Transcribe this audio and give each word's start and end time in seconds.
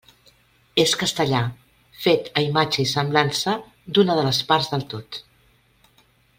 És 0.83 0.93
castellà, 1.01 1.41
fet 2.05 2.31
a 2.41 2.43
imatge 2.47 2.81
i 2.85 2.87
semblança 2.93 3.55
d'una 3.99 4.19
de 4.21 4.27
les 4.31 4.41
parts 4.53 4.73
del 4.75 4.89
tot. 4.95 5.25